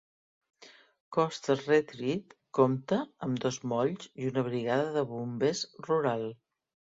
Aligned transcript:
Coasters 1.17 1.67
Retreat 1.71 2.33
compta 2.59 2.99
amb 3.27 3.43
dos 3.45 3.59
molls 3.75 4.09
i 4.25 4.31
una 4.31 4.45
brigada 4.49 4.89
de 4.97 5.05
bombers 5.13 5.63
rural. 5.91 6.27